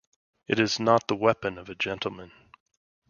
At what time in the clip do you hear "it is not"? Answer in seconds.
0.47-1.05